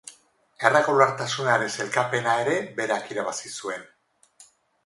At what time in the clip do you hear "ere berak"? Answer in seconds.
2.47-3.15